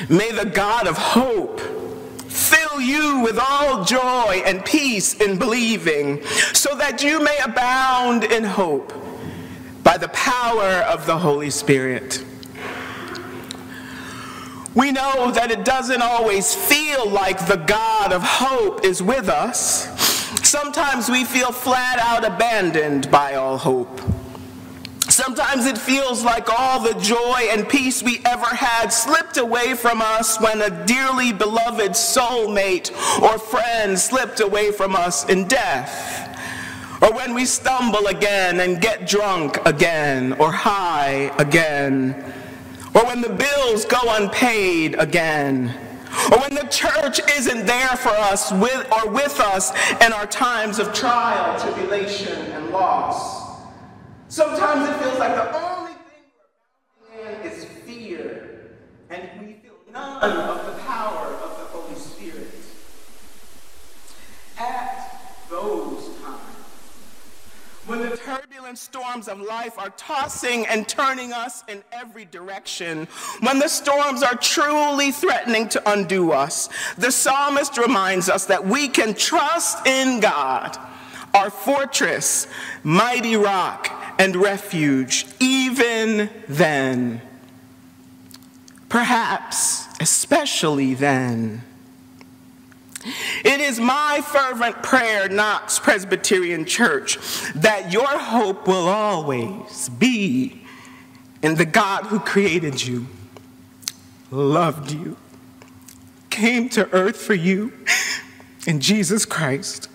May 0.08 0.32
the 0.32 0.50
God 0.52 0.88
of 0.88 0.98
hope 0.98 1.60
fill 2.28 2.80
you 2.80 3.20
with 3.20 3.38
all 3.38 3.84
joy 3.84 4.42
and 4.44 4.64
peace 4.64 5.14
in 5.20 5.38
believing, 5.38 6.20
so 6.52 6.74
that 6.78 7.00
you 7.00 7.22
may 7.22 7.38
abound 7.44 8.24
in 8.24 8.42
hope 8.42 8.92
by 9.82 9.96
the 9.96 10.08
power 10.08 10.84
of 10.88 11.06
the 11.06 11.18
Holy 11.18 11.50
Spirit. 11.50 12.24
We 14.74 14.90
know 14.90 15.30
that 15.32 15.50
it 15.50 15.64
doesn't 15.64 16.00
always 16.00 16.54
feel 16.54 17.08
like 17.08 17.46
the 17.46 17.56
God 17.56 18.12
of 18.12 18.22
hope 18.22 18.84
is 18.84 19.02
with 19.02 19.28
us. 19.28 19.88
Sometimes 20.48 21.10
we 21.10 21.24
feel 21.24 21.52
flat 21.52 21.98
out 21.98 22.24
abandoned 22.24 23.10
by 23.10 23.34
all 23.34 23.58
hope. 23.58 24.00
Sometimes 25.08 25.66
it 25.66 25.76
feels 25.76 26.24
like 26.24 26.48
all 26.48 26.80
the 26.80 26.98
joy 26.98 27.48
and 27.50 27.68
peace 27.68 28.02
we 28.02 28.22
ever 28.24 28.46
had 28.46 28.88
slipped 28.88 29.36
away 29.36 29.74
from 29.74 30.00
us 30.00 30.40
when 30.40 30.62
a 30.62 30.86
dearly 30.86 31.34
beloved 31.34 31.90
soulmate 31.90 32.90
or 33.20 33.38
friend 33.38 33.98
slipped 33.98 34.40
away 34.40 34.72
from 34.72 34.96
us 34.96 35.28
in 35.28 35.46
death. 35.46 36.31
Or 37.02 37.12
when 37.12 37.34
we 37.34 37.44
stumble 37.44 38.06
again 38.06 38.60
and 38.60 38.80
get 38.80 39.08
drunk 39.08 39.58
again 39.66 40.34
or 40.34 40.52
high 40.52 41.34
again. 41.38 42.14
Or 42.94 43.04
when 43.04 43.20
the 43.20 43.30
bills 43.30 43.84
go 43.84 43.98
unpaid 44.04 44.94
again. 44.98 45.74
Or 46.30 46.38
when 46.38 46.54
the 46.54 46.68
church 46.70 47.20
isn't 47.36 47.66
there 47.66 47.96
for 47.96 48.10
us 48.10 48.52
with, 48.52 48.86
or 48.92 49.10
with 49.10 49.40
us 49.40 49.72
in 50.02 50.12
our 50.12 50.26
times 50.26 50.78
of 50.78 50.92
trial, 50.92 51.58
tribulation, 51.58 52.38
and 52.52 52.70
loss. 52.70 53.60
Sometimes 54.28 54.88
it 54.88 54.96
feels 55.02 55.18
like 55.18 55.34
the 55.34 55.56
only 55.56 55.92
thing 55.92 56.24
we're 57.00 57.30
in 57.30 57.40
is 57.50 57.64
fear, 57.64 58.70
and 59.10 59.22
we 59.40 59.54
feel 59.54 59.74
none 59.92 60.22
of 60.22 60.66
the 60.66 60.82
power 60.82 61.28
of 61.28 61.58
the 61.58 61.64
Holy 61.64 61.98
Spirit. 61.98 62.50
At 64.58 65.18
those 65.50 66.16
times, 66.22 66.40
when 67.86 68.00
the 68.00 68.16
turbulent 68.62 68.78
storms 68.78 69.26
of 69.26 69.40
life 69.40 69.76
are 69.76 69.90
tossing 69.96 70.64
and 70.68 70.86
turning 70.86 71.32
us 71.32 71.64
in 71.66 71.82
every 71.90 72.24
direction, 72.26 73.08
when 73.40 73.58
the 73.58 73.66
storms 73.66 74.22
are 74.22 74.36
truly 74.36 75.10
threatening 75.10 75.68
to 75.68 75.82
undo 75.90 76.30
us, 76.30 76.68
the 76.96 77.10
psalmist 77.10 77.76
reminds 77.76 78.28
us 78.28 78.46
that 78.46 78.64
we 78.64 78.86
can 78.86 79.14
trust 79.14 79.84
in 79.84 80.20
God, 80.20 80.78
our 81.34 81.50
fortress, 81.50 82.46
mighty 82.84 83.34
rock, 83.34 83.90
and 84.20 84.36
refuge, 84.36 85.26
even 85.40 86.30
then. 86.46 87.20
Perhaps, 88.88 89.88
especially 89.98 90.94
then. 90.94 91.64
It 93.44 93.60
is 93.60 93.80
my 93.80 94.20
fervent 94.24 94.82
prayer, 94.82 95.28
Knox 95.28 95.78
Presbyterian 95.78 96.64
Church, 96.64 97.18
that 97.54 97.92
your 97.92 98.06
hope 98.06 98.66
will 98.66 98.88
always 98.88 99.88
be 99.88 100.62
in 101.42 101.56
the 101.56 101.66
God 101.66 102.06
who 102.06 102.20
created 102.20 102.84
you, 102.84 103.06
loved 104.30 104.92
you, 104.92 105.16
came 106.30 106.68
to 106.70 106.90
earth 106.92 107.16
for 107.16 107.34
you 107.34 107.72
in 108.66 108.80
Jesus 108.80 109.24
Christ 109.24 109.88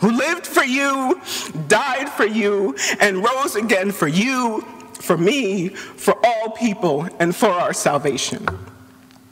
who 0.00 0.10
lived 0.10 0.46
for 0.46 0.64
you, 0.64 1.20
died 1.68 2.08
for 2.08 2.26
you, 2.26 2.76
and 3.00 3.24
rose 3.24 3.56
again 3.56 3.90
for 3.90 4.08
you, 4.08 4.60
for 4.92 5.16
me, 5.16 5.68
for 5.68 6.14
all 6.24 6.50
people, 6.50 7.08
and 7.18 7.34
for 7.34 7.48
our 7.48 7.72
salvation. 7.72 8.46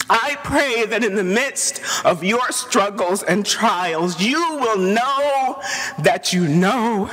I 0.08 0.36
pray 0.44 0.86
that 0.86 1.02
in 1.02 1.14
the 1.14 1.24
midst 1.24 1.80
of 2.04 2.22
your 2.22 2.50
struggles 2.50 3.22
and 3.22 3.44
trials, 3.44 4.20
you 4.20 4.38
will 4.38 4.78
know 4.78 5.60
that 6.00 6.32
you 6.32 6.46
know 6.46 7.10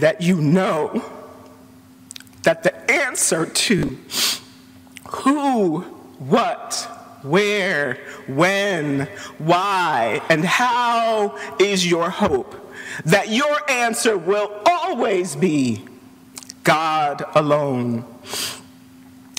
that 0.00 0.20
you 0.20 0.40
know 0.40 1.04
that 2.42 2.62
the 2.62 2.90
answer 2.90 3.46
to 3.46 3.98
who, 5.08 5.80
what, 6.18 6.74
where, 7.22 7.98
when, 8.26 9.08
why, 9.38 10.20
and 10.28 10.44
how 10.44 11.38
is 11.58 11.88
your 11.88 12.10
hope 12.10 12.60
that 13.04 13.28
your 13.28 13.70
answer 13.70 14.16
will 14.16 14.50
always 14.66 15.34
be 15.36 15.84
God 16.62 17.24
alone. 17.34 18.04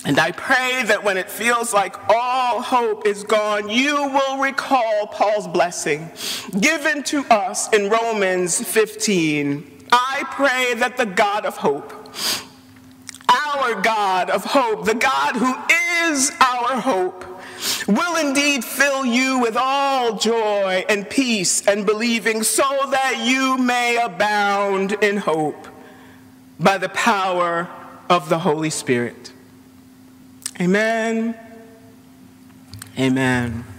And 0.06 0.20
I 0.20 0.30
pray 0.30 0.84
that 0.84 1.02
when 1.02 1.16
it 1.16 1.28
feels 1.28 1.74
like 1.74 1.96
all 2.08 2.62
hope 2.62 3.08
is 3.08 3.24
gone, 3.24 3.68
you 3.68 3.92
will 3.92 4.38
recall 4.38 5.08
Paul's 5.08 5.48
blessing 5.48 6.12
given 6.60 7.02
to 7.04 7.24
us 7.24 7.68
in 7.72 7.90
Romans 7.90 8.62
15. 8.62 9.68
I 9.90 10.22
pray 10.30 10.74
that 10.78 10.96
the 10.96 11.06
God 11.06 11.44
of 11.44 11.56
hope, 11.56 11.92
our 13.28 13.82
God 13.82 14.30
of 14.30 14.44
hope, 14.44 14.84
the 14.84 14.94
God 14.94 15.34
who 15.34 15.52
is 16.08 16.30
our 16.40 16.80
hope, 16.80 17.24
will 17.88 18.28
indeed 18.28 18.64
fill 18.64 19.04
you 19.04 19.40
with 19.40 19.56
all 19.56 20.18
joy 20.18 20.84
and 20.88 21.10
peace 21.10 21.66
and 21.66 21.84
believing, 21.84 22.44
so 22.44 22.62
that 22.92 23.24
you 23.26 23.58
may 23.58 23.96
abound 23.96 24.92
in 25.02 25.16
hope 25.16 25.66
by 26.60 26.78
the 26.78 26.90
power 26.90 27.68
of 28.08 28.28
the 28.28 28.38
Holy 28.38 28.70
Spirit. 28.70 29.32
Amen. 30.60 31.34
Amen. 32.98 33.75